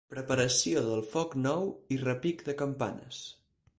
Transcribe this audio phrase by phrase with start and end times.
[0.11, 3.21] Preparació del foc nou i repic de campanes.